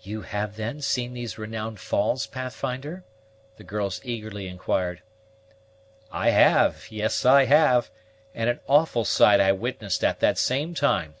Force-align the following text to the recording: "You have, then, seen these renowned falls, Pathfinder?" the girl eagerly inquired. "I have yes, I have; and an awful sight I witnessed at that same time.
"You 0.00 0.22
have, 0.22 0.56
then, 0.56 0.80
seen 0.80 1.12
these 1.12 1.36
renowned 1.36 1.80
falls, 1.80 2.26
Pathfinder?" 2.26 3.04
the 3.58 3.62
girl 3.62 3.92
eagerly 4.02 4.48
inquired. 4.48 5.02
"I 6.10 6.30
have 6.30 6.90
yes, 6.90 7.26
I 7.26 7.44
have; 7.44 7.90
and 8.34 8.48
an 8.48 8.60
awful 8.66 9.04
sight 9.04 9.38
I 9.38 9.52
witnessed 9.52 10.02
at 10.02 10.20
that 10.20 10.38
same 10.38 10.72
time. 10.72 11.12